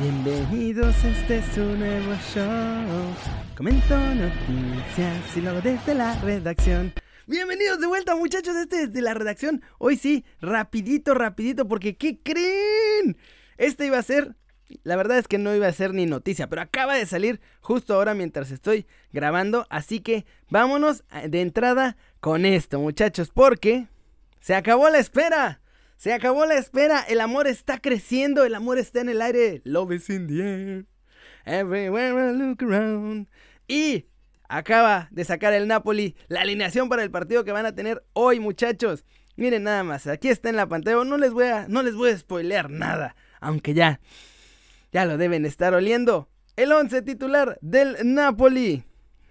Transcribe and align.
Bienvenidos, 0.00 0.96
este 1.04 1.36
es 1.36 1.58
un 1.58 1.78
nuevo 1.78 2.14
show. 2.32 3.14
Comento 3.54 3.98
noticias 3.98 5.36
y 5.36 5.42
luego 5.42 5.60
desde 5.60 5.94
la 5.94 6.18
redacción. 6.22 6.94
Bienvenidos 7.26 7.80
de 7.80 7.86
vuelta 7.86 8.16
muchachos, 8.16 8.56
este 8.56 8.84
es 8.84 8.94
de 8.94 9.02
la 9.02 9.12
redacción. 9.12 9.62
Hoy 9.76 9.98
sí, 9.98 10.24
rapidito, 10.40 11.12
rapidito, 11.12 11.68
porque 11.68 11.98
¿qué 11.98 12.18
creen? 12.18 13.18
Este 13.58 13.84
iba 13.84 13.98
a 13.98 14.02
ser, 14.02 14.36
la 14.84 14.96
verdad 14.96 15.18
es 15.18 15.28
que 15.28 15.36
no 15.36 15.54
iba 15.54 15.66
a 15.66 15.72
ser 15.72 15.92
ni 15.92 16.06
noticia, 16.06 16.48
pero 16.48 16.62
acaba 16.62 16.94
de 16.94 17.04
salir 17.04 17.38
justo 17.60 17.92
ahora 17.92 18.14
mientras 18.14 18.50
estoy 18.52 18.86
grabando. 19.12 19.66
Así 19.68 20.00
que 20.00 20.24
vámonos 20.48 21.04
de 21.28 21.42
entrada 21.42 21.98
con 22.20 22.46
esto 22.46 22.80
muchachos, 22.80 23.28
porque 23.28 23.88
se 24.40 24.54
acabó 24.54 24.88
la 24.88 24.98
espera. 24.98 25.60
Se 26.00 26.14
acabó 26.14 26.46
la 26.46 26.56
espera, 26.56 27.02
el 27.02 27.20
amor 27.20 27.46
está 27.46 27.78
creciendo, 27.78 28.46
el 28.46 28.54
amor 28.54 28.78
está 28.78 29.02
en 29.02 29.10
el 29.10 29.20
aire. 29.20 29.60
Love 29.64 29.92
is 29.92 30.08
in 30.08 30.28
the 30.28 30.42
air. 30.42 30.86
Everywhere 31.44 32.30
I 32.30 32.34
look 32.34 32.62
around. 32.62 33.28
Y 33.68 34.06
acaba 34.48 35.08
de 35.10 35.26
sacar 35.26 35.52
el 35.52 35.68
Napoli 35.68 36.16
la 36.28 36.40
alineación 36.40 36.88
para 36.88 37.02
el 37.02 37.10
partido 37.10 37.44
que 37.44 37.52
van 37.52 37.66
a 37.66 37.74
tener 37.74 38.02
hoy, 38.14 38.40
muchachos. 38.40 39.04
Miren 39.36 39.64
nada 39.64 39.84
más, 39.84 40.06
aquí 40.06 40.30
está 40.30 40.48
en 40.48 40.56
la 40.56 40.66
pantalla. 40.66 41.04
No 41.04 41.18
les 41.18 41.34
voy 41.34 41.44
a, 41.44 41.68
no 41.68 41.82
les 41.82 41.94
voy 41.94 42.12
a 42.12 42.16
spoilear 42.16 42.70
nada, 42.70 43.14
aunque 43.38 43.74
ya, 43.74 44.00
ya 44.92 45.04
lo 45.04 45.18
deben 45.18 45.44
estar 45.44 45.74
oliendo. 45.74 46.30
El 46.56 46.72
11 46.72 47.02
titular 47.02 47.58
del 47.60 47.98
Napoli. 48.04 48.84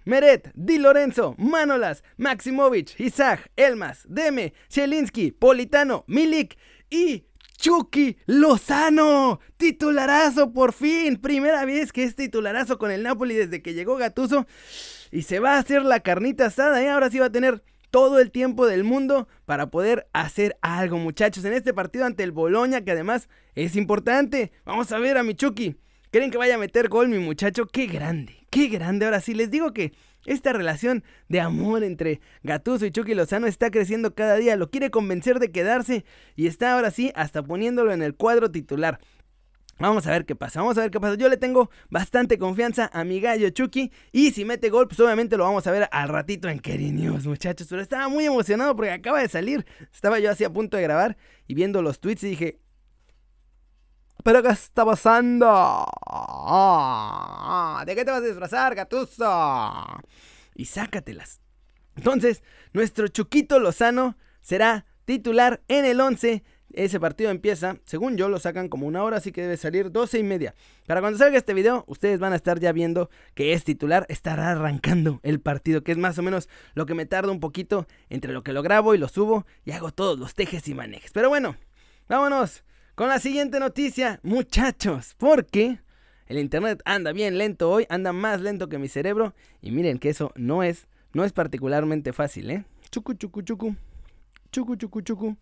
Meret, 0.04 0.50
Di 0.54 0.78
Lorenzo, 0.78 1.34
Manolas, 1.38 2.02
Maximovic, 2.16 2.98
Isaac, 2.98 3.50
Elmas, 3.56 4.04
Deme, 4.08 4.52
Chelinski, 4.68 5.32
Politano, 5.32 6.04
Milik 6.06 6.56
y 6.90 7.26
Chucky 7.56 8.16
Lozano. 8.26 9.40
Titularazo 9.56 10.52
por 10.52 10.72
fin. 10.72 11.16
Primera 11.16 11.64
vez 11.64 11.92
que 11.92 12.04
es 12.04 12.16
titularazo 12.16 12.78
con 12.78 12.90
el 12.90 13.02
Napoli 13.02 13.34
desde 13.34 13.62
que 13.62 13.74
llegó 13.74 13.96
Gatuso. 13.96 14.46
Y 15.12 15.22
se 15.22 15.40
va 15.40 15.56
a 15.56 15.58
hacer 15.58 15.82
la 15.82 16.00
carnita 16.00 16.46
asada, 16.46 16.82
¿eh? 16.82 16.88
Ahora 16.88 17.10
sí 17.10 17.18
va 17.18 17.26
a 17.26 17.32
tener 17.32 17.62
todo 17.90 18.20
el 18.20 18.30
tiempo 18.30 18.66
del 18.66 18.84
mundo 18.84 19.28
para 19.44 19.70
poder 19.70 20.08
hacer 20.12 20.56
algo, 20.62 20.98
muchachos, 20.98 21.44
en 21.44 21.52
este 21.52 21.74
partido 21.74 22.06
ante 22.06 22.22
el 22.22 22.32
Boloña, 22.32 22.82
que 22.82 22.92
además 22.92 23.28
es 23.54 23.76
importante. 23.76 24.52
Vamos 24.64 24.92
a 24.92 24.98
ver 24.98 25.18
a 25.18 25.22
mi 25.22 25.34
Chucky. 25.34 25.76
¿Creen 26.10 26.30
que 26.30 26.38
vaya 26.38 26.54
a 26.54 26.58
meter 26.58 26.88
gol, 26.88 27.08
mi 27.08 27.18
muchacho? 27.18 27.66
¡Qué 27.66 27.86
grande! 27.86 28.39
¡Qué 28.50 28.66
grande! 28.66 29.06
Ahora 29.06 29.20
sí, 29.20 29.32
les 29.32 29.50
digo 29.50 29.72
que 29.72 29.92
esta 30.26 30.52
relación 30.52 31.04
de 31.28 31.40
amor 31.40 31.84
entre 31.84 32.20
Gatuso 32.42 32.84
y 32.84 32.90
Chucky 32.90 33.14
Lozano 33.14 33.46
está 33.46 33.70
creciendo 33.70 34.14
cada 34.14 34.36
día. 34.36 34.56
Lo 34.56 34.70
quiere 34.70 34.90
convencer 34.90 35.38
de 35.38 35.52
quedarse 35.52 36.04
y 36.34 36.48
está 36.48 36.74
ahora 36.74 36.90
sí 36.90 37.12
hasta 37.14 37.42
poniéndolo 37.42 37.92
en 37.92 38.02
el 38.02 38.14
cuadro 38.14 38.50
titular. 38.50 38.98
Vamos 39.78 40.06
a 40.06 40.10
ver 40.10 40.26
qué 40.26 40.36
pasa, 40.36 40.60
vamos 40.60 40.76
a 40.76 40.82
ver 40.82 40.90
qué 40.90 41.00
pasa. 41.00 41.14
Yo 41.14 41.28
le 41.30 41.38
tengo 41.38 41.70
bastante 41.88 42.38
confianza 42.38 42.90
a 42.92 43.02
mi 43.04 43.18
gallo 43.18 43.48
Chucky. 43.48 43.90
Y 44.12 44.32
si 44.32 44.44
mete 44.44 44.68
gol, 44.68 44.88
pues 44.88 45.00
obviamente 45.00 45.38
lo 45.38 45.44
vamos 45.44 45.66
a 45.66 45.70
ver 45.70 45.88
al 45.90 46.08
ratito 46.08 46.48
en 46.48 46.58
Keri 46.58 46.92
muchachos. 46.92 47.68
Pero 47.70 47.80
estaba 47.80 48.08
muy 48.08 48.26
emocionado 48.26 48.76
porque 48.76 48.90
acaba 48.90 49.22
de 49.22 49.28
salir. 49.28 49.64
Estaba 49.90 50.18
yo 50.18 50.30
así 50.30 50.44
a 50.44 50.52
punto 50.52 50.76
de 50.76 50.82
grabar 50.82 51.16
y 51.46 51.54
viendo 51.54 51.80
los 51.80 51.98
tweets 51.98 52.24
y 52.24 52.30
dije, 52.30 52.60
¿Pero 54.22 54.42
qué 54.42 54.50
está 54.50 54.84
pasando? 54.84 55.86
Ah, 56.12 57.84
¿De 57.86 57.94
qué 57.94 58.04
te 58.04 58.10
vas 58.10 58.22
a 58.22 58.26
disfrazar, 58.26 58.74
gatuso? 58.74 59.24
Y 60.54 60.64
sácatelas. 60.64 61.40
Entonces, 61.96 62.42
nuestro 62.72 63.08
Chuquito 63.08 63.60
Lozano 63.60 64.16
será 64.40 64.86
titular 65.04 65.62
en 65.68 65.84
el 65.84 66.00
11. 66.00 66.42
Ese 66.72 67.00
partido 67.00 67.30
empieza, 67.30 67.78
según 67.84 68.16
yo, 68.16 68.28
lo 68.28 68.38
sacan 68.38 68.68
como 68.68 68.86
una 68.86 69.02
hora, 69.02 69.16
así 69.16 69.32
que 69.32 69.42
debe 69.42 69.56
salir 69.56 69.90
12 69.90 70.18
y 70.18 70.22
media. 70.22 70.54
Para 70.86 71.00
cuando 71.00 71.18
salga 71.18 71.36
este 71.36 71.54
video, 71.54 71.84
ustedes 71.88 72.20
van 72.20 72.32
a 72.32 72.36
estar 72.36 72.60
ya 72.60 72.72
viendo 72.72 73.10
que 73.34 73.52
es 73.52 73.64
titular, 73.64 74.06
estará 74.08 74.50
arrancando 74.50 75.20
el 75.22 75.40
partido, 75.40 75.82
que 75.82 75.92
es 75.92 75.98
más 75.98 76.18
o 76.18 76.22
menos 76.22 76.48
lo 76.74 76.86
que 76.86 76.94
me 76.94 77.06
tarda 77.06 77.32
un 77.32 77.40
poquito 77.40 77.86
entre 78.08 78.32
lo 78.32 78.42
que 78.42 78.52
lo 78.52 78.62
grabo 78.62 78.94
y 78.94 78.98
lo 78.98 79.08
subo 79.08 79.46
y 79.64 79.72
hago 79.72 79.90
todos 79.92 80.18
los 80.18 80.34
tejes 80.34 80.66
y 80.68 80.74
manejes. 80.74 81.10
Pero 81.12 81.28
bueno, 81.28 81.56
vámonos 82.08 82.64
con 82.94 83.08
la 83.08 83.18
siguiente 83.18 83.58
noticia, 83.58 84.20
muchachos, 84.22 85.14
porque 85.18 85.80
el 86.30 86.38
internet 86.38 86.80
anda 86.84 87.12
bien 87.12 87.38
lento 87.38 87.68
hoy, 87.68 87.86
anda 87.88 88.12
más 88.12 88.40
lento 88.40 88.68
que 88.68 88.78
mi 88.78 88.86
cerebro 88.86 89.34
y 89.60 89.72
miren 89.72 89.98
que 89.98 90.10
eso 90.10 90.32
no 90.36 90.62
es 90.62 90.86
no 91.12 91.24
es 91.24 91.32
particularmente 91.32 92.12
fácil, 92.12 92.52
¿eh? 92.52 92.64
Chucu 92.92 93.14
chucu 93.14 93.42
chucu. 93.42 93.74
Chucu 94.52 94.76
chucu 94.76 95.00
chucu. 95.00 95.36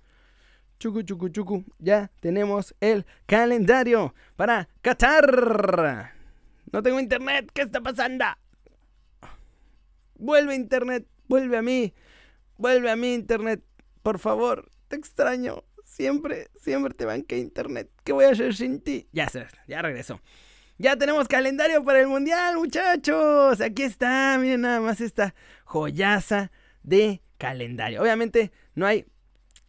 Chucu 0.79 1.03
chucu 1.03 1.29
chucu. 1.29 1.65
Ya 1.79 2.11
tenemos 2.21 2.75
el 2.81 3.05
calendario 3.27 4.15
para 4.35 4.67
Qatar. 4.81 6.15
No 6.73 6.83
tengo 6.83 6.99
internet, 6.99 7.51
¿qué 7.53 7.63
está 7.63 7.83
pasando? 7.83 8.25
Vuelve 10.15 10.55
internet, 10.55 11.07
vuelve 11.29 11.59
a 11.59 11.63
mí. 11.63 11.93
Vuelve 12.57 12.91
a 12.91 12.97
mí 12.97 13.13
internet, 13.13 13.63
por 14.03 14.19
favor, 14.19 14.71
te 14.89 14.97
extraño. 14.97 15.65
Siempre, 15.85 16.49
siempre 16.59 16.95
te 16.95 17.05
banqué 17.05 17.37
internet. 17.37 17.91
¿Qué 18.05 18.13
voy 18.13 18.25
a 18.25 18.31
hacer 18.31 18.55
sin 18.55 18.81
ti? 18.81 19.07
Ya 19.13 19.29
ya 19.67 19.83
regresó. 19.83 20.23
Ya 20.81 20.95
tenemos 20.95 21.27
calendario 21.27 21.83
para 21.83 21.99
el 21.99 22.07
mundial, 22.07 22.57
muchachos. 22.57 23.61
Aquí 23.61 23.83
está, 23.83 24.39
miren 24.41 24.61
nada 24.61 24.81
más 24.81 25.01
esta 25.01 25.35
joyaza 25.65 26.53
de 26.85 27.21
calendario. 27.37 28.01
Obviamente 28.01 28.53
no 28.77 28.87
hay 28.87 29.05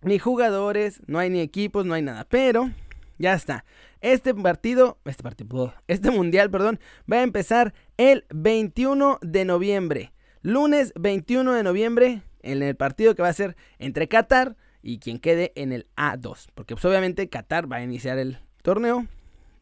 ni 0.03 0.19
jugadores, 0.19 1.01
no 1.07 1.17
hay 1.17 1.31
ni 1.31 1.41
equipos, 1.41 1.83
no 1.83 1.95
hay 1.95 2.03
nada, 2.03 2.27
pero 2.29 2.69
ya 3.17 3.33
está. 3.33 3.65
Este 4.01 4.35
partido, 4.35 4.99
este 5.03 5.23
partido, 5.23 5.73
este 5.87 6.11
mundial, 6.11 6.51
perdón, 6.51 6.79
va 7.11 7.17
a 7.17 7.23
empezar 7.23 7.73
el 7.97 8.25
21 8.29 9.17
de 9.23 9.45
noviembre. 9.45 10.13
Lunes 10.43 10.93
21 10.93 11.53
de 11.53 11.63
noviembre, 11.63 12.21
en 12.43 12.61
el 12.61 12.75
partido 12.75 13.15
que 13.15 13.23
va 13.23 13.29
a 13.29 13.33
ser 13.33 13.55
entre 13.79 14.07
Qatar 14.07 14.57
y 14.83 14.99
quien 14.99 15.17
quede 15.17 15.53
en 15.55 15.71
el 15.71 15.87
A2. 15.97 16.49
Porque 16.53 16.75
pues, 16.75 16.85
obviamente 16.85 17.29
Qatar 17.29 17.69
va 17.69 17.77
a 17.77 17.83
iniciar 17.83 18.19
el 18.19 18.37
torneo. 18.61 19.07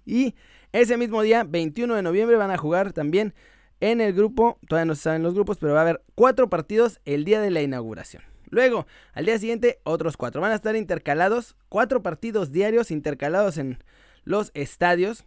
Y 0.05 0.35
ese 0.81 0.97
mismo 0.97 1.21
día, 1.21 1.43
21 1.43 1.95
de 1.95 2.01
noviembre, 2.01 2.35
van 2.35 2.51
a 2.51 2.57
jugar 2.57 2.93
también 2.93 3.33
en 3.79 4.01
el 4.01 4.13
grupo. 4.13 4.59
Todavía 4.67 4.85
no 4.85 4.95
se 4.95 5.03
saben 5.03 5.23
los 5.23 5.33
grupos, 5.33 5.57
pero 5.57 5.73
va 5.73 5.79
a 5.79 5.83
haber 5.83 6.03
cuatro 6.15 6.49
partidos 6.49 6.99
el 7.05 7.25
día 7.25 7.41
de 7.41 7.51
la 7.51 7.61
inauguración. 7.61 8.23
Luego, 8.49 8.87
al 9.13 9.25
día 9.25 9.37
siguiente, 9.39 9.79
otros 9.83 10.17
cuatro. 10.17 10.41
Van 10.41 10.51
a 10.51 10.55
estar 10.55 10.75
intercalados, 10.75 11.55
cuatro 11.69 12.01
partidos 12.01 12.51
diarios 12.51 12.91
intercalados 12.91 13.57
en 13.57 13.83
los 14.23 14.51
estadios. 14.53 15.25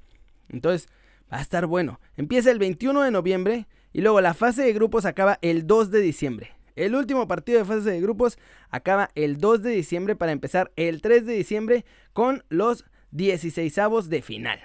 Entonces, 0.49 0.89
va 1.33 1.39
a 1.39 1.43
estar 1.43 1.67
bueno. 1.67 2.01
Empieza 2.17 2.51
el 2.51 2.59
21 2.59 3.03
de 3.03 3.11
noviembre 3.11 3.67
y 3.93 4.01
luego 4.01 4.21
la 4.21 4.35
fase 4.35 4.63
de 4.63 4.73
grupos 4.73 5.05
acaba 5.05 5.39
el 5.43 5.67
2 5.67 5.91
de 5.91 6.01
diciembre. 6.01 6.51
El 6.77 6.95
último 6.95 7.29
partido 7.29 7.59
de 7.59 7.65
fase 7.65 7.91
de 7.91 8.01
grupos 8.01 8.39
acaba 8.71 9.11
el 9.15 9.39
2 9.39 9.63
de 9.63 9.71
diciembre 9.71 10.17
para 10.17 10.33
empezar 10.33 10.73
el 10.77 11.03
3 11.03 11.27
de 11.27 11.35
diciembre 11.35 11.85
con 12.13 12.45
los 12.49 12.85
16 13.11 13.75
de 14.09 14.23
final. 14.23 14.61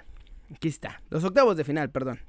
Aquí 0.54 0.68
está, 0.68 1.02
los 1.10 1.24
octavos 1.24 1.58
de 1.58 1.64
final, 1.64 1.90
perdón. 1.92 2.20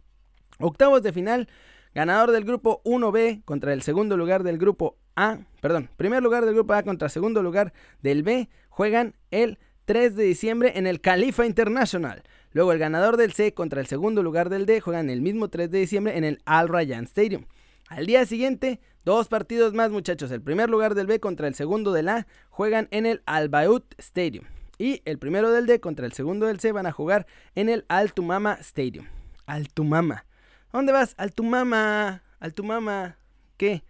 Octavos 0.59 1.03
de 1.03 1.13
final, 1.13 1.49
ganador 1.95 2.31
del 2.31 2.45
grupo 2.45 2.83
1B 2.85 3.45
contra 3.45 3.73
el 3.73 3.83
segundo 3.83 4.17
lugar 4.17 4.43
del 4.43 4.59
grupo 4.59 4.97
A, 5.15 5.39
perdón, 5.61 5.91
primer 5.97 6.23
lugar 6.23 6.45
del 6.45 6.55
grupo 6.55 6.75
A 6.75 6.83
contra 6.83 7.09
segundo 7.09 7.43
lugar 7.43 7.73
del 8.03 8.23
B, 8.23 8.49
juegan 8.69 9.15
el 9.31 9.59
3 9.87 10.17
de 10.17 10.25
diciembre 10.25 10.73
en 10.77 10.87
el 10.87 11.01
Califa 11.01 11.47
International. 11.47 12.23
Luego 12.53 12.73
el 12.73 12.79
ganador 12.79 13.17
del 13.17 13.33
C 13.33 13.55
contra 13.55 13.81
el 13.81 13.87
segundo 13.87 14.23
lugar 14.23 14.49
del 14.49 14.67
D 14.67 14.81
juegan 14.81 15.11
el 15.11 15.21
mismo 15.21 15.49
3 15.49 15.71
de 15.71 15.79
diciembre 15.79 16.17
en 16.17 16.25
el 16.25 16.41
Al 16.45 16.69
Rayyan 16.69 17.05
Stadium. 17.05 17.45
Al 17.89 18.07
día 18.07 18.27
siguiente, 18.27 18.81
dos 19.05 19.29
partidos 19.29 19.75
más 19.75 19.91
muchachos. 19.91 20.31
El 20.31 20.43
primer 20.43 20.71
lugar 20.71 20.95
del 20.95 21.07
B 21.07 21.21
contra 21.21 21.47
el 21.47 21.55
segundo 21.55 21.93
del 21.93 22.09
A 22.09 22.27
juegan 22.51 22.89
en 22.91 23.07
el 23.07 23.23
Al 23.27 23.49
Baut 23.49 23.95
Stadium. 23.99 24.45
Y 24.79 25.03
el 25.05 25.19
primero 25.19 25.51
del 25.51 25.67
D 25.67 25.81
contra 25.81 26.07
el 26.07 26.13
segundo 26.13 26.47
del 26.47 26.61
C 26.61 26.73
van 26.73 26.87
a 26.87 26.93
jugar 26.93 27.27
en 27.55 27.69
el 27.69 27.85
Altumama 27.89 28.59
Stadium. 28.61 29.07
Altumama. 29.47 30.27
¿Dónde 30.73 30.93
vas? 30.93 31.15
Altumama. 31.17 32.23
Altumama. 32.41 33.17
¿Qué? 33.57 33.83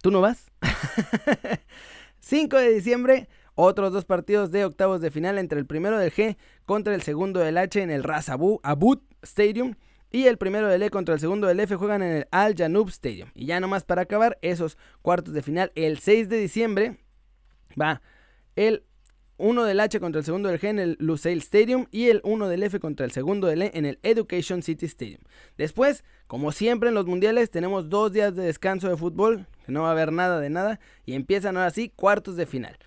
¿Tú 0.00 0.10
no 0.10 0.20
vas? 0.20 0.50
5 2.20 2.56
de 2.56 2.72
diciembre, 2.72 3.28
otros 3.54 3.92
dos 3.92 4.06
partidos 4.06 4.50
de 4.50 4.64
octavos 4.64 5.00
de 5.00 5.10
final 5.10 5.38
entre 5.38 5.58
el 5.58 5.66
primero 5.66 5.98
del 5.98 6.12
G 6.12 6.36
contra 6.64 6.94
el 6.94 7.02
segundo 7.02 7.40
del 7.40 7.58
H 7.58 7.82
en 7.82 7.90
el 7.90 8.02
Ras 8.02 8.28
Abut 8.28 9.02
Stadium. 9.22 9.74
Y 10.10 10.26
el 10.26 10.38
primero 10.38 10.68
del 10.68 10.82
E 10.82 10.90
contra 10.90 11.14
el 11.14 11.20
segundo 11.20 11.48
del 11.48 11.58
F 11.60 11.74
juegan 11.74 12.02
en 12.02 12.16
el 12.18 12.28
Al 12.30 12.54
Janub 12.54 12.88
Stadium. 12.88 13.30
Y 13.34 13.46
ya 13.46 13.58
nomás 13.60 13.84
para 13.84 14.02
acabar 14.02 14.38
esos 14.42 14.78
cuartos 15.02 15.34
de 15.34 15.42
final, 15.42 15.72
el 15.74 15.98
6 15.98 16.28
de 16.28 16.38
diciembre 16.38 16.98
va 17.78 18.00
el 18.54 18.84
1 19.36 19.64
del 19.64 19.80
H 19.80 19.98
contra 20.00 20.20
el 20.20 20.24
segundo 20.24 20.48
del 20.48 20.60
G 20.60 20.68
en 20.68 20.78
el 20.78 20.96
Lusail 21.00 21.38
Stadium 21.38 21.86
y 21.90 22.08
el 22.08 22.20
1 22.24 22.48
del 22.48 22.62
F 22.62 22.78
contra 22.78 23.04
el 23.04 23.12
segundo 23.12 23.46
del 23.46 23.62
E 23.62 23.70
en 23.74 23.84
el 23.84 23.98
Education 24.02 24.62
City 24.62 24.86
Stadium. 24.86 25.20
Después, 25.56 26.04
como 26.26 26.52
siempre 26.52 26.88
en 26.88 26.94
los 26.94 27.06
mundiales, 27.06 27.50
tenemos 27.50 27.88
dos 27.88 28.12
días 28.12 28.34
de 28.34 28.44
descanso 28.44 28.88
de 28.88 28.96
fútbol, 28.96 29.46
que 29.66 29.72
no 29.72 29.82
va 29.82 29.88
a 29.88 29.92
haber 29.92 30.12
nada 30.12 30.40
de 30.40 30.50
nada, 30.50 30.80
y 31.04 31.14
empiezan 31.14 31.56
ahora 31.56 31.70
sí 31.70 31.92
cuartos 31.94 32.36
de 32.36 32.46
final. 32.46 32.78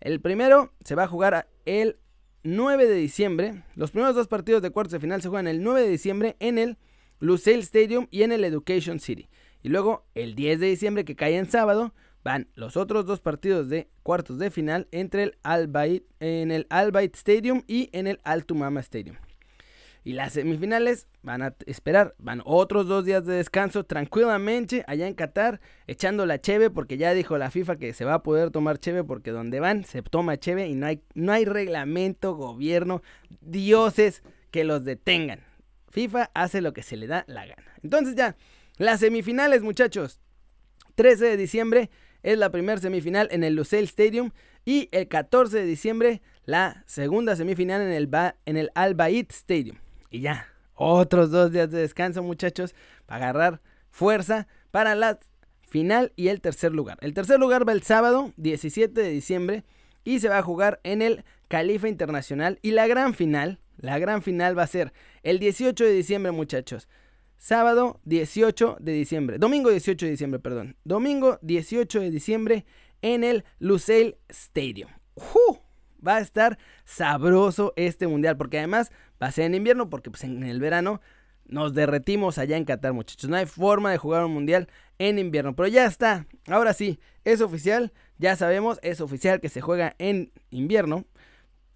El 0.00 0.20
primero 0.20 0.72
se 0.84 0.94
va 0.94 1.04
a 1.04 1.08
jugar 1.08 1.48
el 1.64 1.96
9 2.42 2.86
de 2.86 2.94
diciembre. 2.94 3.62
Los 3.74 3.90
primeros 3.90 4.14
dos 4.14 4.28
partidos 4.28 4.60
de 4.60 4.70
cuartos 4.70 4.92
de 4.92 5.00
final 5.00 5.22
se 5.22 5.28
juegan 5.28 5.46
el 5.46 5.62
9 5.62 5.82
de 5.82 5.88
diciembre 5.88 6.36
en 6.40 6.58
el 6.58 6.76
Lusail 7.18 7.60
Stadium 7.60 8.06
y 8.10 8.22
en 8.22 8.32
el 8.32 8.44
Education 8.44 9.00
City. 9.00 9.28
Y 9.62 9.70
luego 9.70 10.04
el 10.14 10.34
10 10.34 10.60
de 10.60 10.66
diciembre, 10.66 11.06
que 11.06 11.16
cae 11.16 11.38
en 11.38 11.50
sábado, 11.50 11.94
van 12.24 12.48
los 12.54 12.76
otros 12.76 13.04
dos 13.04 13.20
partidos 13.20 13.68
de 13.68 13.88
cuartos 14.02 14.38
de 14.38 14.50
final 14.50 14.88
entre 14.90 15.22
el 15.24 15.38
Albayt, 15.42 16.04
en 16.20 16.50
el 16.50 16.66
Albayt 16.70 17.14
Stadium 17.14 17.62
y 17.68 17.90
en 17.92 18.06
el 18.06 18.20
Altumama 18.24 18.80
Stadium. 18.80 19.16
Y 20.06 20.12
las 20.12 20.34
semifinales 20.34 21.06
van 21.22 21.40
a 21.42 21.54
esperar, 21.64 22.14
van 22.18 22.42
otros 22.44 22.86
dos 22.88 23.06
días 23.06 23.24
de 23.24 23.36
descanso 23.36 23.84
tranquilamente 23.84 24.84
allá 24.86 25.06
en 25.06 25.14
Qatar, 25.14 25.60
echando 25.86 26.26
la 26.26 26.40
cheve, 26.40 26.68
porque 26.68 26.98
ya 26.98 27.14
dijo 27.14 27.38
la 27.38 27.50
FIFA 27.50 27.76
que 27.76 27.94
se 27.94 28.04
va 28.04 28.14
a 28.14 28.22
poder 28.22 28.50
tomar 28.50 28.78
cheve, 28.78 29.02
porque 29.04 29.30
donde 29.30 29.60
van 29.60 29.84
se 29.84 30.02
toma 30.02 30.36
cheve 30.36 30.66
y 30.66 30.74
no 30.74 30.86
hay, 30.86 31.02
no 31.14 31.32
hay 31.32 31.46
reglamento, 31.46 32.34
gobierno, 32.34 33.02
dioses 33.40 34.22
que 34.50 34.64
los 34.64 34.84
detengan. 34.84 35.40
FIFA 35.90 36.30
hace 36.34 36.60
lo 36.60 36.74
que 36.74 36.82
se 36.82 36.96
le 36.96 37.06
da 37.06 37.24
la 37.26 37.46
gana. 37.46 37.72
Entonces 37.82 38.14
ya, 38.14 38.36
las 38.76 39.00
semifinales 39.00 39.62
muchachos, 39.62 40.20
13 40.96 41.24
de 41.24 41.36
diciembre 41.36 41.90
es 42.24 42.38
la 42.38 42.50
primera 42.50 42.80
semifinal 42.80 43.28
en 43.30 43.44
el 43.44 43.54
Lusail 43.54 43.84
Stadium 43.84 44.30
y 44.64 44.88
el 44.90 45.06
14 45.06 45.58
de 45.58 45.64
diciembre 45.64 46.22
la 46.46 46.82
segunda 46.86 47.36
semifinal 47.36 47.82
en 47.82 47.92
el, 47.92 48.10
en 48.46 48.56
el 48.56 48.70
Al 48.74 48.94
Bayt 48.94 49.30
Stadium. 49.30 49.76
Y 50.10 50.20
ya, 50.20 50.48
otros 50.74 51.30
dos 51.30 51.52
días 51.52 51.70
de 51.70 51.80
descanso, 51.80 52.22
muchachos, 52.22 52.74
para 53.06 53.28
agarrar 53.28 53.60
fuerza 53.90 54.48
para 54.70 54.94
la 54.94 55.18
final 55.68 56.12
y 56.16 56.28
el 56.28 56.40
tercer 56.40 56.72
lugar. 56.72 56.98
El 57.02 57.14
tercer 57.14 57.38
lugar 57.38 57.68
va 57.68 57.72
el 57.72 57.82
sábado 57.82 58.32
17 58.38 58.98
de 58.98 59.10
diciembre 59.10 59.64
y 60.02 60.20
se 60.20 60.28
va 60.28 60.38
a 60.38 60.42
jugar 60.42 60.80
en 60.82 61.02
el 61.02 61.24
Califa 61.48 61.88
Internacional. 61.88 62.58
Y 62.62 62.70
la 62.70 62.86
gran 62.86 63.14
final, 63.14 63.58
la 63.76 63.98
gran 63.98 64.22
final 64.22 64.58
va 64.58 64.62
a 64.62 64.68
ser 64.68 64.92
el 65.22 65.38
18 65.38 65.84
de 65.84 65.92
diciembre, 65.92 66.32
muchachos. 66.32 66.88
Sábado 67.36 68.00
18 68.04 68.78
de 68.80 68.92
diciembre. 68.92 69.38
Domingo 69.38 69.70
18 69.70 70.06
de 70.06 70.10
diciembre, 70.10 70.40
perdón. 70.40 70.76
Domingo 70.84 71.38
18 71.42 72.00
de 72.00 72.10
diciembre 72.10 72.66
en 73.02 73.24
el 73.24 73.44
Lusail 73.58 74.16
Stadium. 74.28 74.90
Va 76.06 76.16
a 76.16 76.20
estar 76.20 76.58
sabroso 76.84 77.72
este 77.76 78.06
mundial 78.06 78.36
porque 78.36 78.58
además 78.58 78.90
va 79.22 79.28
a 79.28 79.32
ser 79.32 79.44
en 79.44 79.54
invierno 79.54 79.90
porque 79.90 80.10
pues 80.10 80.24
en 80.24 80.42
el 80.42 80.60
verano 80.60 81.00
nos 81.46 81.74
derretimos 81.74 82.38
allá 82.38 82.56
en 82.56 82.64
Qatar, 82.64 82.92
muchachos. 82.92 83.28
No 83.28 83.36
hay 83.36 83.46
forma 83.46 83.90
de 83.90 83.98
jugar 83.98 84.24
un 84.24 84.32
mundial 84.32 84.68
en 84.98 85.18
invierno, 85.18 85.54
pero 85.54 85.68
ya 85.68 85.86
está. 85.86 86.26
Ahora 86.46 86.72
sí, 86.72 86.98
es 87.24 87.40
oficial, 87.40 87.92
ya 88.18 88.36
sabemos, 88.36 88.78
es 88.82 89.00
oficial 89.00 89.40
que 89.40 89.48
se 89.48 89.60
juega 89.60 89.94
en 89.98 90.32
invierno, 90.50 91.04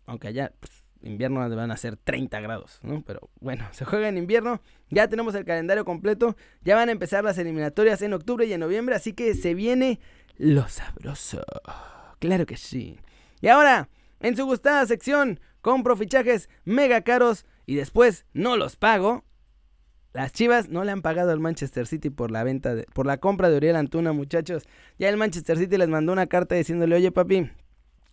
aunque 0.07 0.29
allá 0.29 0.53
pues, 0.59 0.73
invierno 1.03 1.49
van 1.55 1.71
a 1.71 1.77
ser 1.77 1.97
30 1.97 2.41
grados, 2.41 2.81
¿no? 2.83 3.03
Pero 3.03 3.31
bueno, 3.41 3.67
se 3.73 3.85
juega 3.85 4.09
en 4.09 4.19
invierno, 4.19 4.61
ya 4.91 5.09
tenemos 5.09 5.35
el 5.35 5.45
calendario 5.45 5.85
completo, 5.85 6.37
ya 6.63 6.77
van 6.77 6.89
a 6.89 6.93
empezar 6.93 7.25
las 7.25 7.39
eliminatorias 7.39 8.03
en 8.03 8.15
octubre 8.15 8.47
y 8.47 8.53
en 8.53 8.61
noviembre, 8.61 8.95
así 8.95 9.13
que 9.13 9.35
se 9.35 9.55
viene 9.55 10.01
lo 10.37 10.69
sabroso. 10.69 11.43
Claro 12.19 12.47
que 12.47 12.57
sí. 12.57 12.99
Y 13.41 13.49
ahora, 13.49 13.89
en 14.21 14.37
su 14.37 14.45
gustada 14.45 14.87
sección, 14.87 15.41
compro 15.61 15.97
fichajes 15.97 16.49
mega 16.65 17.03
caros 17.03 17.47
y 17.67 17.75
después 17.75 18.25
no 18.33 18.57
los 18.57 18.77
pago. 18.77 19.25
Las 20.13 20.33
Chivas 20.33 20.69
no 20.69 20.85
le 20.85 20.93
han 20.93 21.03
pagado 21.03 21.31
al 21.31 21.39
Manchester 21.39 21.87
City 21.87 22.11
por 22.11 22.31
la 22.31 22.43
venta 22.43 22.75
por 22.95 23.07
la 23.07 23.19
compra 23.19 23.51
de 23.51 23.57
Uriel 23.57 23.77
Antuna, 23.77 24.13
muchachos. 24.13 24.65
Ya 24.99 25.09
el 25.09 25.17
Manchester 25.17 25.59
City 25.59 25.77
les 25.77 25.89
mandó 25.89 26.13
una 26.13 26.27
carta 26.27 26.55
diciéndole, 26.55 26.97
"Oye, 26.97 27.13
papi, 27.13 27.51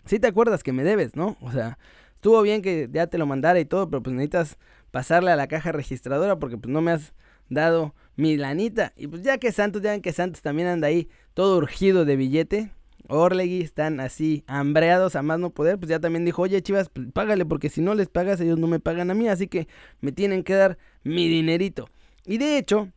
si 0.05 0.19
te 0.19 0.27
acuerdas 0.27 0.61
que 0.61 0.73
me 0.73 0.83
debes, 0.83 1.15
¿no? 1.15 1.37
O 1.41 1.51
sea, 1.51 1.79
estuvo 2.25 2.41
bien 2.41 2.63
que 2.63 2.89
ya 2.91 3.05
te 3.05 3.19
lo 3.19 3.27
mandara 3.27 3.59
y 3.59 3.65
todo, 3.65 3.87
pero 3.87 4.01
pues 4.01 4.15
necesitas 4.15 4.57
pasarle 4.89 5.29
a 5.29 5.35
la 5.35 5.45
caja 5.45 5.71
registradora 5.71 6.39
porque 6.39 6.57
pues 6.57 6.73
no 6.73 6.81
me 6.81 6.89
has 6.89 7.13
dado 7.49 7.93
mi 8.15 8.35
lanita." 8.35 8.93
Y 8.97 9.05
pues 9.05 9.21
ya 9.21 9.37
que 9.37 9.51
Santos, 9.51 9.83
ya 9.83 9.99
que 9.99 10.11
Santos 10.11 10.41
también 10.41 10.67
anda 10.67 10.87
ahí 10.87 11.07
todo 11.35 11.57
urgido 11.57 12.03
de 12.03 12.15
billete. 12.15 12.71
Orlegui 13.09 13.61
están 13.61 13.99
así 13.99 14.43
hambreados 14.47 15.15
a 15.15 15.21
más 15.21 15.37
no 15.37 15.51
poder, 15.51 15.77
pues 15.77 15.91
ya 15.91 15.99
también 15.99 16.25
dijo, 16.25 16.41
oye 16.41 16.63
Chivas, 16.63 16.89
pues, 16.89 17.05
págale 17.13 17.45
porque 17.45 17.69
si 17.69 17.79
no 17.79 17.93
les 17.93 18.09
pagas 18.09 18.41
ellos 18.41 18.57
no 18.57 18.65
me 18.65 18.79
pagan 18.79 19.11
a 19.11 19.13
mí, 19.13 19.27
así 19.27 19.47
que 19.47 19.67
me 20.01 20.11
tienen 20.11 20.43
que 20.43 20.55
dar 20.55 20.79
mi 21.03 21.27
dinerito. 21.27 21.87
Y 22.25 22.39
de 22.39 22.57
hecho, 22.57 22.89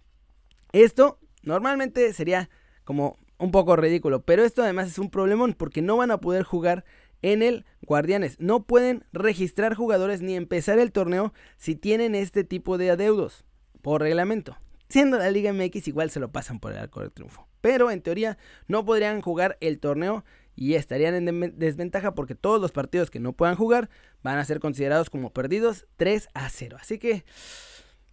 esto 0.73 1.19
normalmente 1.43 2.15
sería 2.15 2.49
como 2.85 3.19
un 3.37 3.51
poco 3.51 3.77
ridículo, 3.77 4.23
pero 4.23 4.43
esto 4.43 4.63
además 4.63 4.89
es 4.89 4.99
un 4.99 5.11
problemón 5.11 5.53
porque 5.53 5.83
no 5.83 5.99
van 5.99 6.11
a 6.13 6.19
poder 6.19 6.45
jugar 6.45 6.87
en 7.23 7.43
el 7.43 7.65
Guardianes. 7.83 8.39
No 8.41 8.65
pueden 8.65 9.05
registrar 9.13 9.75
jugadores 9.75 10.23
ni 10.23 10.35
empezar 10.35 10.79
el 10.79 10.93
torneo 10.93 11.33
si 11.57 11.75
tienen 11.75 12.15
este 12.15 12.45
tipo 12.45 12.79
de 12.79 12.91
adeudos 12.91 13.45
por 13.83 14.03
reglamento. 14.03 14.57
Siendo 14.89 15.19
la 15.19 15.31
Liga 15.31 15.53
MX 15.53 15.89
igual 15.89 16.11
se 16.11 16.21
lo 16.21 16.31
pasan 16.31 16.61
por 16.61 16.73
el 16.73 16.79
arco 16.79 17.01
del 17.01 17.13
triunfo 17.13 17.49
pero 17.61 17.91
en 17.91 18.03
teoría 18.03 18.39
no 18.67 18.85
podrían 18.85 19.21
jugar 19.21 19.57
el 19.61 19.79
torneo 19.79 20.25
y 20.55 20.75
estarían 20.75 21.15
en 21.15 21.59
desventaja 21.59 22.15
porque 22.15 22.35
todos 22.35 22.61
los 22.61 22.73
partidos 22.73 23.11
que 23.11 23.21
no 23.21 23.33
puedan 23.33 23.55
jugar 23.55 23.89
van 24.23 24.39
a 24.39 24.45
ser 24.45 24.59
considerados 24.59 25.11
como 25.11 25.33
perdidos 25.33 25.87
3 25.97 26.29
a 26.35 26.49
0. 26.49 26.79
Así 26.81 26.99
que, 26.99 27.25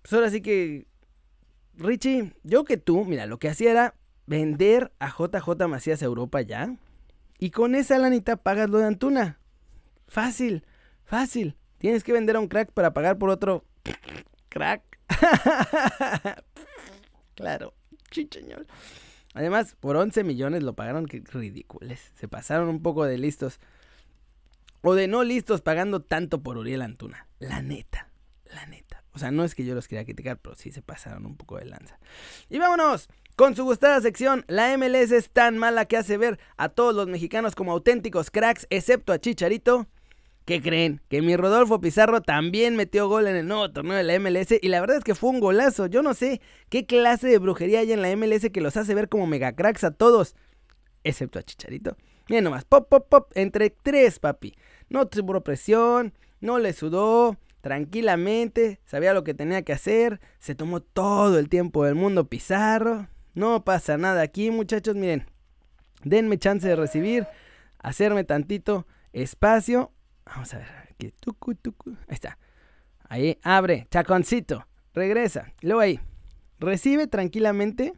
pues 0.02 0.14
ahora 0.14 0.30
sí 0.30 0.42
que, 0.42 0.86
Richie, 1.76 2.34
yo 2.44 2.64
que 2.64 2.78
tú, 2.78 3.04
mira, 3.06 3.26
lo 3.26 3.40
que 3.40 3.50
hacía 3.50 3.72
era 3.72 3.96
vender 4.28 4.92
a 5.00 5.10
JJ 5.10 5.68
Macías 5.68 6.02
a 6.02 6.06
Europa 6.06 6.42
ya 6.42 6.76
y 7.38 7.52
con 7.52 7.76
esa 7.76 7.98
lanita 7.98 8.38
pagas 8.38 8.70
lo 8.70 8.78
de 8.78 8.86
Antuna. 8.86 9.40
Fácil, 10.08 10.66
fácil. 11.04 11.58
Tienes 11.78 12.04
que 12.04 12.14
vender 12.14 12.36
a 12.36 12.40
un 12.40 12.48
crack 12.48 12.72
para 12.72 12.94
pagar 12.94 13.18
por 13.18 13.30
otro 13.30 13.66
crack. 14.50 14.84
claro, 17.36 17.74
chicheñol. 18.12 18.68
Además, 19.34 19.76
por 19.80 19.98
11 19.98 20.24
millones 20.24 20.64
lo 20.64 20.74
pagaron, 20.74 21.06
qué 21.06 21.22
ridículos. 21.26 22.00
Se 22.16 22.28
pasaron 22.28 22.70
un 22.70 22.82
poco 22.82 23.06
de 23.06 23.18
listos. 23.18 23.60
O 24.82 24.96
de 24.96 25.08
no 25.08 25.24
listos 25.24 25.62
pagando 25.62 26.02
tanto 26.02 26.42
por 26.42 26.58
Uriel 26.58 26.82
Antuna. 26.82 27.28
La 27.40 27.62
neta, 27.62 28.10
la 28.54 28.66
neta. 28.66 29.04
O 29.14 29.20
sea, 29.20 29.32
no 29.32 29.44
es 29.44 29.56
que 29.56 29.66
yo 29.66 29.76
los 29.76 29.88
quería 29.88 30.06
criticar, 30.06 30.38
pero 30.38 30.56
sí 30.56 30.72
se 30.72 30.82
pasaron 30.82 31.26
un 31.26 31.36
poco 31.36 31.58
de 31.58 31.66
lanza. 31.66 32.00
Y 32.50 32.60
vámonos 32.60 33.10
con 33.36 33.56
su 33.56 33.64
gustada 33.64 34.02
sección. 34.02 34.46
La 34.48 34.78
MLS 34.78 35.12
es 35.12 35.30
tan 35.30 35.58
mala 35.58 35.86
que 35.86 35.98
hace 35.98 36.18
ver 36.18 36.40
a 36.58 36.70
todos 36.70 36.96
los 36.96 37.08
mexicanos 37.08 37.56
como 37.56 37.72
auténticos 37.72 38.32
cracks, 38.32 38.68
excepto 38.70 39.14
a 39.14 39.20
Chicharito. 39.20 39.88
¿Qué 40.46 40.62
creen? 40.62 41.02
Que 41.10 41.24
mi 41.24 41.36
Rodolfo 41.36 41.82
Pizarro 41.82 42.22
también 42.22 42.76
metió 42.76 43.10
gol 43.10 43.28
en 43.28 43.36
el 43.36 43.48
nuevo 43.48 43.72
torneo 43.72 43.98
de 43.98 44.04
la 44.04 44.20
MLS 44.20 44.54
y 44.62 44.68
la 44.68 44.80
verdad 44.80 44.98
es 44.98 45.04
que 45.04 45.16
fue 45.16 45.32
un 45.32 45.40
golazo. 45.40 45.88
Yo 45.88 46.04
no 46.04 46.14
sé 46.14 46.40
qué 46.70 46.86
clase 46.86 47.28
de 47.28 47.40
brujería 47.40 47.80
hay 47.80 47.92
en 47.92 48.04
la 48.04 48.16
MLS 48.16 48.50
que 48.54 48.62
los 48.62 48.78
hace 48.78 48.94
ver 48.94 49.10
como 49.10 49.26
mega 49.26 49.56
cracks 49.56 49.84
a 49.84 49.92
todos, 49.92 50.36
excepto 51.04 51.40
a 51.40 51.44
Chicharito. 51.44 51.98
Miren 52.30 52.44
nomás, 52.44 52.64
pop, 52.64 52.88
pop, 52.90 53.08
pop, 53.10 53.32
entre 53.36 53.72
tres, 53.72 54.20
papi. 54.20 54.56
No 54.88 55.08
tuvo 55.08 55.42
presión, 55.42 56.14
no 56.42 56.60
le 56.60 56.74
sudó, 56.74 57.38
tranquilamente, 57.62 58.80
sabía 58.86 59.16
lo 59.16 59.24
que 59.24 59.34
tenía 59.34 59.64
que 59.64 59.74
hacer, 59.74 60.20
se 60.38 60.54
tomó 60.54 60.80
todo 60.80 61.40
el 61.40 61.50
tiempo 61.50 61.86
del 61.86 61.96
mundo 61.96 62.30
Pizarro. 62.30 63.08
No 63.36 63.64
pasa 63.64 63.98
nada 63.98 64.24
aquí, 64.24 64.50
muchachos, 64.50 64.96
miren. 64.96 65.28
Denme 66.04 66.38
chance 66.38 66.68
de 66.68 66.76
recibir, 66.76 67.28
hacerme 67.80 68.24
tantito 68.24 68.88
espacio 69.14 69.92
Vamos 70.26 70.54
a 70.54 70.58
ver. 70.58 70.68
Aquí. 70.90 71.14
Ahí 71.88 71.96
está. 72.08 72.38
Ahí 73.08 73.38
abre. 73.44 73.88
Chaconcito. 73.92 74.66
Regresa. 74.94 75.54
Luego 75.62 75.82
ahí. 75.82 76.00
Recibe 76.60 77.08
tranquilamente. 77.08 77.94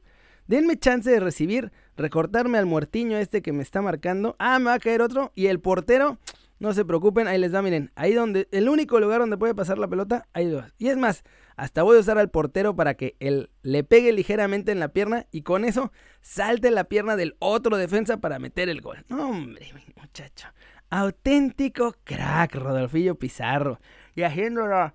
Denme 0.47 0.77
chance 0.77 1.09
de 1.09 1.19
recibir. 1.19 1.71
Recortarme 1.95 2.57
al 2.57 2.65
muertiño 2.65 3.17
este 3.17 3.41
que 3.41 3.53
me 3.53 3.63
está 3.63 3.81
marcando. 3.81 4.35
Ah, 4.39 4.59
me 4.59 4.65
va 4.65 4.73
a 4.73 4.79
caer 4.79 5.01
otro. 5.01 5.31
Y 5.35 5.47
el 5.47 5.59
portero. 5.59 6.17
No 6.59 6.73
se 6.73 6.85
preocupen, 6.85 7.27
ahí 7.27 7.37
les 7.37 7.53
va, 7.53 7.61
miren, 7.61 7.91
ahí 7.95 8.13
donde, 8.13 8.47
el 8.51 8.67
único 8.69 8.99
lugar 8.99 9.19
donde 9.19 9.37
puede 9.37 9.53
pasar 9.53 9.77
la 9.77 9.87
pelota, 9.87 10.27
ahí 10.33 10.47
dos. 10.47 10.65
Y 10.77 10.87
es 10.87 10.97
más, 10.97 11.23
hasta 11.55 11.83
voy 11.83 11.97
a 11.97 11.99
usar 12.01 12.17
al 12.17 12.29
portero 12.29 12.75
para 12.75 12.95
que 12.95 13.15
él 13.19 13.51
le 13.61 13.83
pegue 13.83 14.11
ligeramente 14.11 14.71
en 14.71 14.79
la 14.79 14.89
pierna 14.89 15.27
y 15.31 15.43
con 15.43 15.65
eso 15.65 15.91
salte 16.21 16.71
la 16.71 16.85
pierna 16.85 17.15
del 17.15 17.35
otro 17.39 17.77
defensa 17.77 18.17
para 18.17 18.39
meter 18.39 18.69
el 18.69 18.81
gol. 18.81 19.05
Hombre, 19.09 19.67
muchacho 19.95 20.47
auténtico 20.89 21.95
crack, 22.03 22.55
Rodolfillo 22.55 23.15
Pizarro. 23.15 23.79
Y 24.15 24.23
haciendo 24.23 24.67
la, 24.67 24.93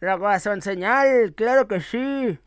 la 0.00 0.38
señal, 0.60 1.34
claro 1.34 1.66
que 1.66 1.80
sí. 1.80 2.38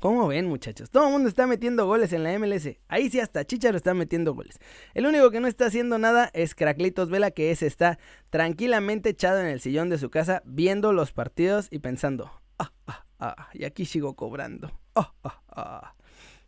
¿Cómo 0.00 0.28
ven, 0.28 0.46
muchachos? 0.46 0.88
Todo 0.88 1.06
el 1.06 1.12
mundo 1.12 1.28
está 1.28 1.46
metiendo 1.46 1.86
goles 1.86 2.14
en 2.14 2.22
la 2.24 2.36
MLS. 2.38 2.70
Ahí 2.88 3.10
sí, 3.10 3.20
hasta 3.20 3.44
Chicharo 3.44 3.76
está 3.76 3.92
metiendo 3.92 4.32
goles. 4.32 4.58
El 4.94 5.04
único 5.04 5.30
que 5.30 5.40
no 5.40 5.46
está 5.46 5.66
haciendo 5.66 5.98
nada 5.98 6.30
es 6.32 6.54
Craclitos 6.54 7.10
Vela, 7.10 7.30
que 7.30 7.50
ese 7.50 7.66
está 7.66 7.98
tranquilamente 8.30 9.10
echado 9.10 9.40
en 9.40 9.46
el 9.46 9.60
sillón 9.60 9.90
de 9.90 9.98
su 9.98 10.08
casa, 10.08 10.40
viendo 10.46 10.94
los 10.94 11.12
partidos 11.12 11.68
y 11.70 11.80
pensando: 11.80 12.32
ah, 12.58 12.72
ah, 12.86 13.04
ah, 13.18 13.48
y 13.52 13.64
aquí 13.64 13.84
sigo 13.84 14.16
cobrando. 14.16 14.72
Ah, 14.94 15.12
ah, 15.22 15.42
ah. 15.50 15.94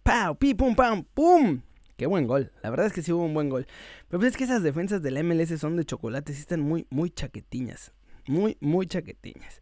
¡Pau! 0.03 0.35
¡Pi, 0.37 0.55
pum, 0.55 0.75
pam! 0.75 1.05
¡Pum! 1.13 1.61
Qué 1.99 2.07
buen 2.07 2.27
gol. 2.27 2.53
La 2.63 2.71
verdad 2.71 2.87
es 2.87 2.95
que 2.95 3.03
sí 3.03 3.13
hubo 3.13 3.25
un 3.25 3.35
buen 3.35 3.51
gol. 3.51 3.67
Pero 4.09 4.19
pues 4.19 4.33
es 4.33 4.37
que 4.39 4.45
esas 4.45 4.63
defensas 4.63 5.03
del 5.03 5.23
MLS 5.23 5.61
son 5.61 5.77
de 5.77 5.85
chocolate. 5.85 6.33
Sí 6.33 6.41
están 6.41 6.61
muy, 6.61 6.87
muy 6.89 7.11
chaquetiñas. 7.11 7.93
Muy, 8.27 8.57
muy 8.61 8.87
chaquetiñas. 8.87 9.61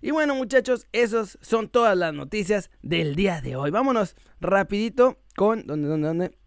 Y 0.00 0.10
bueno, 0.10 0.34
muchachos, 0.34 0.86
esos 0.92 1.38
son 1.40 1.68
todas 1.68 1.96
las 1.96 2.14
noticias 2.14 2.70
del 2.82 3.16
día 3.16 3.40
de 3.40 3.56
hoy. 3.56 3.70
Vámonos 3.70 4.14
rapidito 4.40 5.18
con... 5.34 5.66
¿Dónde, 5.66 5.88
dónde, 5.88 6.08
dónde? 6.08 6.38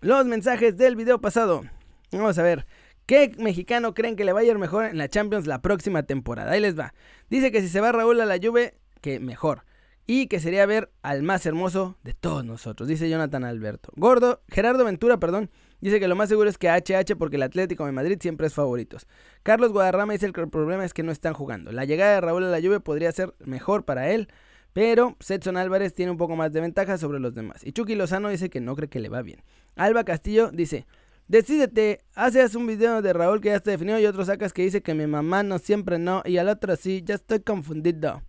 Los 0.00 0.26
mensajes 0.26 0.76
del 0.76 0.96
video 0.96 1.20
pasado. 1.20 1.64
Vamos 2.12 2.38
a 2.38 2.42
ver. 2.42 2.66
¿Qué 3.06 3.32
mexicano 3.38 3.94
creen 3.94 4.16
que 4.16 4.24
le 4.24 4.32
va 4.32 4.40
a 4.40 4.44
ir 4.44 4.58
mejor 4.58 4.84
en 4.86 4.98
la 4.98 5.08
Champions 5.08 5.46
la 5.46 5.62
próxima 5.62 6.02
temporada? 6.02 6.52
Ahí 6.52 6.60
les 6.60 6.78
va. 6.78 6.92
Dice 7.30 7.52
que 7.52 7.60
si 7.60 7.68
se 7.68 7.80
va 7.80 7.92
Raúl 7.92 8.20
a 8.20 8.26
la 8.26 8.38
Juve, 8.42 8.74
que 9.00 9.20
mejor 9.20 9.64
y 10.06 10.28
que 10.28 10.40
sería 10.40 10.66
ver 10.66 10.90
al 11.02 11.22
más 11.22 11.46
hermoso 11.46 11.98
de 12.02 12.14
todos 12.14 12.44
nosotros, 12.44 12.88
dice 12.88 13.10
Jonathan 13.10 13.44
Alberto. 13.44 13.92
Gordo, 13.96 14.42
Gerardo 14.48 14.84
Ventura, 14.84 15.18
perdón, 15.18 15.50
dice 15.80 16.00
que 16.00 16.08
lo 16.08 16.16
más 16.16 16.28
seguro 16.28 16.48
es 16.48 16.58
que 16.58 16.68
HH 16.68 17.16
porque 17.16 17.36
el 17.36 17.42
Atlético 17.42 17.86
de 17.86 17.92
Madrid 17.92 18.18
siempre 18.20 18.46
es 18.46 18.54
favoritos. 18.54 19.06
Carlos 19.42 19.72
Guadarrama 19.72 20.12
dice 20.12 20.32
que 20.32 20.40
el 20.40 20.48
problema 20.48 20.84
es 20.84 20.94
que 20.94 21.02
no 21.02 21.12
están 21.12 21.34
jugando. 21.34 21.72
La 21.72 21.84
llegada 21.84 22.14
de 22.14 22.20
Raúl 22.20 22.44
a 22.44 22.50
la 22.50 22.60
lluvia 22.60 22.80
podría 22.80 23.12
ser 23.12 23.34
mejor 23.44 23.84
para 23.84 24.10
él, 24.10 24.28
pero 24.72 25.16
Setson 25.20 25.56
Álvarez 25.56 25.94
tiene 25.94 26.10
un 26.10 26.18
poco 26.18 26.36
más 26.36 26.52
de 26.52 26.60
ventaja 26.60 26.98
sobre 26.98 27.20
los 27.20 27.34
demás. 27.34 27.64
Y 27.64 27.72
Chucky 27.72 27.94
Lozano 27.94 28.28
dice 28.28 28.50
que 28.50 28.60
no 28.60 28.76
cree 28.76 28.88
que 28.88 29.00
le 29.00 29.08
va 29.08 29.22
bien. 29.22 29.42
Alba 29.74 30.04
Castillo 30.04 30.50
dice, 30.50 30.86
Decídete, 31.28 32.04
haces 32.14 32.54
un 32.54 32.68
video 32.68 33.02
de 33.02 33.12
Raúl 33.12 33.40
que 33.40 33.48
ya 33.48 33.56
está 33.56 33.72
definido 33.72 33.98
y 33.98 34.06
otro 34.06 34.24
sacas 34.24 34.52
que 34.52 34.62
dice 34.62 34.80
que 34.80 34.94
mi 34.94 35.08
mamá 35.08 35.42
no 35.42 35.58
siempre 35.58 35.98
no 35.98 36.22
y 36.24 36.38
al 36.38 36.48
otro 36.48 36.76
sí, 36.76 37.02
ya 37.04 37.16
estoy 37.16 37.40
confundido. 37.40 38.22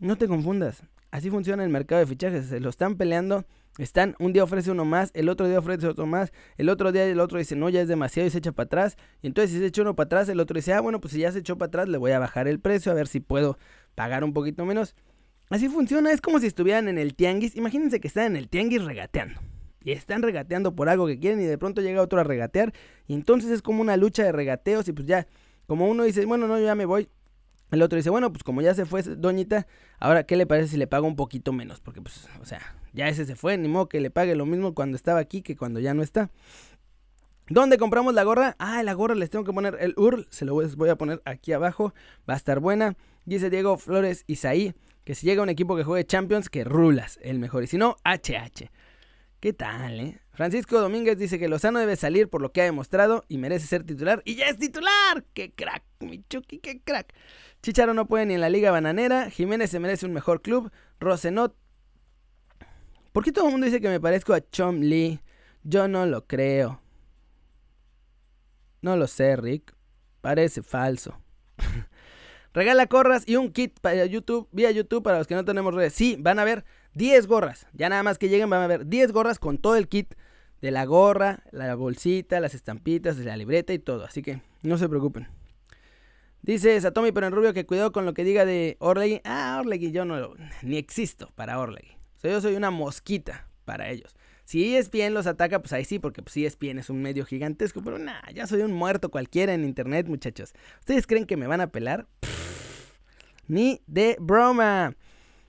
No 0.00 0.16
te 0.16 0.26
confundas. 0.26 0.82
Así 1.12 1.30
funciona 1.30 1.62
el 1.62 1.70
mercado 1.70 2.00
de 2.00 2.06
fichajes. 2.06 2.46
Se 2.46 2.58
lo 2.58 2.70
están 2.70 2.96
peleando. 2.96 3.44
Están, 3.78 4.16
un 4.18 4.32
día 4.32 4.44
ofrece 4.44 4.70
uno 4.70 4.84
más, 4.84 5.10
el 5.14 5.30
otro 5.30 5.48
día 5.48 5.58
ofrece 5.58 5.86
otro 5.86 6.04
más, 6.04 6.30
el 6.58 6.68
otro 6.68 6.92
día 6.92 7.06
el 7.06 7.18
otro 7.20 7.38
dice, 7.38 7.56
no, 7.56 7.70
ya 7.70 7.80
es 7.80 7.88
demasiado 7.88 8.26
y 8.26 8.30
se 8.30 8.36
echa 8.36 8.52
para 8.52 8.66
atrás. 8.66 8.96
Y 9.22 9.28
entonces 9.28 9.50
si 9.50 9.58
se 9.58 9.64
echa 9.64 9.80
uno 9.80 9.96
para 9.96 10.06
atrás, 10.06 10.28
el 10.28 10.40
otro 10.40 10.56
dice, 10.56 10.74
ah, 10.74 10.80
bueno, 10.82 11.00
pues 11.00 11.14
si 11.14 11.20
ya 11.20 11.32
se 11.32 11.38
echó 11.38 11.56
para 11.56 11.68
atrás, 11.68 11.88
le 11.88 11.96
voy 11.96 12.10
a 12.10 12.18
bajar 12.18 12.48
el 12.48 12.60
precio 12.60 12.92
a 12.92 12.94
ver 12.94 13.08
si 13.08 13.20
puedo 13.20 13.56
pagar 13.94 14.24
un 14.24 14.34
poquito 14.34 14.66
menos. 14.66 14.94
Así 15.48 15.70
funciona, 15.70 16.12
es 16.12 16.20
como 16.20 16.38
si 16.38 16.48
estuvieran 16.48 16.86
en 16.88 16.98
el 16.98 17.14
tianguis. 17.14 17.56
Imagínense 17.56 17.98
que 17.98 18.08
están 18.08 18.26
en 18.26 18.36
el 18.36 18.50
tianguis 18.50 18.84
regateando. 18.84 19.40
Y 19.82 19.92
están 19.92 20.22
regateando 20.22 20.74
por 20.74 20.90
algo 20.90 21.06
que 21.06 21.18
quieren 21.18 21.40
y 21.40 21.44
de 21.44 21.56
pronto 21.56 21.80
llega 21.80 22.02
otro 22.02 22.20
a 22.20 22.24
regatear. 22.24 22.74
Y 23.06 23.14
entonces 23.14 23.50
es 23.50 23.62
como 23.62 23.80
una 23.80 23.96
lucha 23.96 24.22
de 24.22 24.32
regateos 24.32 24.86
y 24.88 24.92
pues 24.92 25.08
ya, 25.08 25.26
como 25.66 25.88
uno 25.88 26.04
dice, 26.04 26.26
bueno, 26.26 26.46
no, 26.46 26.58
yo 26.58 26.66
ya 26.66 26.74
me 26.74 26.84
voy, 26.84 27.08
el 27.72 27.82
otro 27.82 27.96
dice, 27.96 28.10
bueno, 28.10 28.32
pues 28.32 28.44
como 28.44 28.62
ya 28.62 28.74
se 28.74 28.84
fue 28.84 29.02
Doñita, 29.02 29.66
ahora 29.98 30.24
qué 30.24 30.36
le 30.36 30.46
parece 30.46 30.68
si 30.68 30.76
le 30.76 30.86
pago 30.86 31.06
un 31.06 31.16
poquito 31.16 31.52
menos, 31.52 31.80
porque 31.80 32.02
pues, 32.02 32.28
o 32.40 32.46
sea, 32.46 32.60
ya 32.92 33.08
ese 33.08 33.24
se 33.24 33.34
fue, 33.34 33.56
ni 33.56 33.68
modo 33.68 33.88
que 33.88 34.00
le 34.00 34.10
pague 34.10 34.34
lo 34.34 34.46
mismo 34.46 34.74
cuando 34.74 34.96
estaba 34.96 35.20
aquí 35.20 35.42
que 35.42 35.56
cuando 35.56 35.80
ya 35.80 35.94
no 35.94 36.02
está. 36.02 36.30
¿Dónde 37.48 37.78
compramos 37.78 38.14
la 38.14 38.22
gorra? 38.22 38.56
Ah, 38.58 38.82
la 38.82 38.92
gorra 38.92 39.14
les 39.14 39.30
tengo 39.30 39.44
que 39.44 39.52
poner 39.52 39.76
el 39.80 39.94
URL, 39.96 40.26
se 40.30 40.44
lo 40.44 40.54
voy 40.54 40.88
a 40.88 40.96
poner 40.96 41.20
aquí 41.24 41.52
abajo, 41.52 41.92
va 42.28 42.34
a 42.34 42.36
estar 42.36 42.60
buena. 42.60 42.96
Dice 43.24 43.50
Diego 43.50 43.76
Flores 43.78 44.24
Isaí, 44.26 44.74
que 45.04 45.14
si 45.14 45.26
llega 45.26 45.42
un 45.42 45.48
equipo 45.48 45.76
que 45.76 45.84
juegue 45.84 46.04
Champions, 46.04 46.48
que 46.48 46.64
rulas, 46.64 47.18
el 47.22 47.38
mejor, 47.38 47.64
y 47.64 47.66
si 47.66 47.78
no, 47.78 47.96
HH. 48.04 48.70
¿Qué 49.40 49.52
tal, 49.52 49.98
eh? 49.98 50.20
Francisco 50.34 50.80
Domínguez 50.80 51.18
dice 51.18 51.36
que 51.38 51.48
Lozano 51.48 51.80
debe 51.80 51.96
salir 51.96 52.28
por 52.28 52.40
lo 52.40 52.52
que 52.52 52.62
ha 52.62 52.64
demostrado 52.64 53.24
y 53.26 53.38
merece 53.38 53.66
ser 53.66 53.82
titular. 53.82 54.22
¡Y 54.24 54.36
ya 54.36 54.46
es 54.46 54.56
titular! 54.56 55.24
¡Qué 55.34 55.52
crack, 55.52 55.82
mi 55.98 56.22
Chucky, 56.28 56.58
qué 56.58 56.80
crack! 56.80 57.12
Chicharo 57.62 57.94
no 57.94 58.08
puede 58.08 58.26
ni 58.26 58.34
en 58.34 58.40
la 58.40 58.50
Liga 58.50 58.72
Bananera. 58.72 59.30
Jiménez 59.30 59.70
se 59.70 59.78
merece 59.78 60.04
un 60.04 60.12
mejor 60.12 60.42
club. 60.42 60.72
Rosenot. 60.98 61.54
¿Por 63.12 63.24
qué 63.24 63.30
todo 63.30 63.46
el 63.46 63.52
mundo 63.52 63.66
dice 63.66 63.80
que 63.80 63.88
me 63.88 64.00
parezco 64.00 64.34
a 64.34 64.40
Chom 64.40 64.80
Lee? 64.80 65.20
Yo 65.62 65.86
no 65.86 66.04
lo 66.06 66.26
creo. 66.26 66.80
No 68.80 68.96
lo 68.96 69.06
sé, 69.06 69.36
Rick. 69.36 69.74
Parece 70.20 70.62
falso. 70.62 71.20
Regala 72.52 72.86
corras 72.88 73.22
y 73.26 73.36
un 73.36 73.52
kit 73.52 73.78
para 73.80 74.04
YouTube, 74.06 74.48
vía 74.50 74.70
YouTube 74.72 75.02
para 75.02 75.18
los 75.18 75.28
que 75.28 75.36
no 75.36 75.44
tenemos 75.44 75.72
redes. 75.72 75.92
Sí, 75.92 76.16
van 76.18 76.40
a 76.40 76.44
ver 76.44 76.64
10 76.94 77.28
gorras. 77.28 77.68
Ya 77.74 77.88
nada 77.88 78.02
más 78.02 78.18
que 78.18 78.28
lleguen 78.28 78.50
van 78.50 78.62
a 78.62 78.66
ver 78.66 78.86
10 78.86 79.12
gorras 79.12 79.38
con 79.38 79.58
todo 79.58 79.76
el 79.76 79.88
kit 79.88 80.14
de 80.60 80.72
la 80.72 80.84
gorra, 80.84 81.44
la 81.52 81.74
bolsita, 81.76 82.40
las 82.40 82.54
estampitas, 82.54 83.18
la 83.18 83.36
libreta 83.36 83.72
y 83.72 83.78
todo. 83.78 84.04
Así 84.04 84.20
que 84.20 84.42
no 84.62 84.78
se 84.78 84.88
preocupen. 84.88 85.28
Dice 86.42 86.80
Satomi 86.80 87.12
pero 87.12 87.26
en 87.26 87.32
rubio 87.32 87.52
que 87.52 87.66
cuidado 87.66 87.92
con 87.92 88.04
lo 88.04 88.14
que 88.14 88.24
diga 88.24 88.44
de 88.44 88.76
Orlegui. 88.80 89.20
Ah, 89.24 89.58
Orlegui 89.60 89.92
yo 89.92 90.04
no 90.04 90.34
ni 90.62 90.76
existo 90.76 91.30
para 91.34 91.58
Orlegui. 91.58 91.96
O 92.16 92.20
sea, 92.20 92.30
yo 92.30 92.40
soy 92.40 92.56
una 92.56 92.70
mosquita 92.70 93.48
para 93.64 93.88
ellos. 93.88 94.14
Si 94.44 94.76
ESPN 94.76 95.14
los 95.14 95.26
ataca, 95.26 95.60
pues 95.60 95.72
ahí 95.72 95.84
sí, 95.84 95.98
porque 95.98 96.22
pues 96.22 96.36
ESPN 96.36 96.78
es 96.78 96.90
un 96.90 97.00
medio 97.00 97.24
gigantesco. 97.24 97.82
Pero 97.82 97.98
nada, 97.98 98.28
ya 98.34 98.46
soy 98.46 98.62
un 98.62 98.72
muerto 98.72 99.10
cualquiera 99.10 99.54
en 99.54 99.64
internet, 99.64 100.08
muchachos. 100.08 100.52
¿Ustedes 100.80 101.06
creen 101.06 101.26
que 101.26 101.36
me 101.36 101.46
van 101.46 101.60
a 101.60 101.68
pelar? 101.68 102.06
ni 103.52 103.82
de 103.86 104.16
broma. 104.18 104.96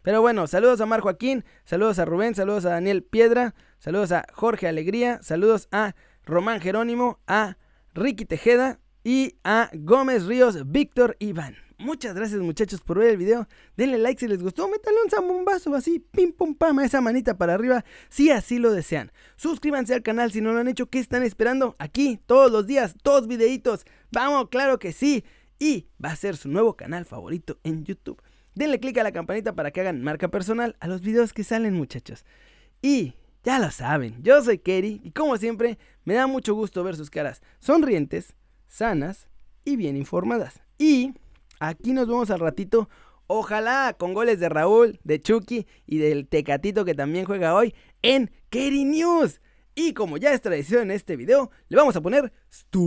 Pero 0.01 0.21
bueno, 0.21 0.47
saludos 0.47 0.81
a 0.81 0.85
Mar 0.85 0.99
Joaquín, 0.99 1.45
saludos 1.63 1.99
a 1.99 2.05
Rubén, 2.05 2.35
saludos 2.35 2.65
a 2.65 2.71
Daniel 2.71 3.03
Piedra, 3.03 3.55
saludos 3.79 4.11
a 4.11 4.25
Jorge 4.33 4.67
Alegría, 4.67 5.19
saludos 5.23 5.69
a 5.71 5.95
Román 6.25 6.59
Jerónimo, 6.59 7.19
a 7.27 7.57
Ricky 7.93 8.25
Tejeda 8.25 8.79
y 9.03 9.35
a 9.43 9.69
Gómez 9.73 10.25
Ríos, 10.25 10.71
Víctor 10.71 11.17
Iván. 11.19 11.55
Muchas 11.77 12.15
gracias 12.15 12.39
muchachos 12.39 12.79
por 12.79 12.99
ver 12.99 13.09
el 13.09 13.17
video. 13.17 13.47
Denle 13.75 13.97
like 13.97 14.19
si 14.19 14.27
les 14.27 14.41
gustó. 14.41 14.69
Métanle 14.69 15.03
un 15.03 15.09
zambombazo 15.09 15.75
así, 15.75 15.99
pim 15.99 16.31
pum 16.31 16.55
pam, 16.55 16.79
esa 16.79 17.01
manita 17.01 17.37
para 17.37 17.55
arriba 17.55 17.83
si 18.09 18.31
así 18.31 18.57
lo 18.57 18.71
desean. 18.71 19.11
Suscríbanse 19.35 19.93
al 19.93 20.01
canal 20.01 20.31
si 20.31 20.39
no 20.39 20.53
lo 20.53 20.59
han 20.59 20.69
hecho. 20.69 20.89
¿Qué 20.89 20.99
están 20.99 21.23
esperando? 21.23 21.75
Aquí, 21.79 22.21
todos 22.25 22.51
los 22.51 22.67
días, 22.67 22.95
todos 23.03 23.27
videitos. 23.27 23.85
Vamos, 24.11 24.47
claro 24.49 24.79
que 24.79 24.93
sí. 24.93 25.25
Y 25.59 25.87
va 26.03 26.11
a 26.11 26.15
ser 26.15 26.37
su 26.37 26.47
nuevo 26.47 26.77
canal 26.77 27.03
favorito 27.03 27.59
en 27.63 27.83
YouTube. 27.83 28.21
Denle 28.55 28.79
click 28.79 28.97
a 28.99 29.03
la 29.03 29.11
campanita 29.11 29.53
para 29.53 29.71
que 29.71 29.81
hagan 29.81 30.01
marca 30.03 30.29
personal 30.29 30.77
a 30.79 30.87
los 30.87 31.01
videos 31.01 31.33
que 31.33 31.43
salen 31.43 31.73
muchachos. 31.73 32.23
Y 32.81 33.15
ya 33.43 33.59
lo 33.59 33.71
saben, 33.71 34.21
yo 34.23 34.41
soy 34.41 34.59
Kerry 34.59 35.01
y 35.03 35.11
como 35.11 35.35
siempre 35.37 35.77
me 36.05 36.13
da 36.13 36.27
mucho 36.27 36.53
gusto 36.53 36.83
ver 36.83 36.95
sus 36.95 37.09
caras 37.09 37.41
sonrientes, 37.59 38.35
sanas 38.73 39.27
y 39.63 39.75
bien 39.75 39.95
informadas. 39.95 40.59
Y 40.77 41.13
aquí 41.59 41.93
nos 41.93 42.07
vemos 42.07 42.31
al 42.31 42.39
ratito, 42.39 42.89
ojalá 43.27 43.95
con 43.97 44.13
goles 44.13 44.39
de 44.39 44.49
Raúl, 44.49 44.99
de 45.03 45.21
Chucky 45.21 45.67
y 45.85 45.99
del 45.99 46.27
Tecatito 46.27 46.83
que 46.83 46.95
también 46.95 47.25
juega 47.25 47.53
hoy 47.53 47.75
en 48.01 48.31
Kerry 48.49 48.83
News. 48.85 49.39
Y 49.75 49.93
como 49.93 50.17
ya 50.17 50.33
es 50.33 50.41
tradición 50.41 50.83
en 50.83 50.91
este 50.91 51.15
video, 51.15 51.51
le 51.67 51.77
vamos 51.77 51.95
a 51.95 52.01
poner... 52.01 52.33
Stu 52.51 52.79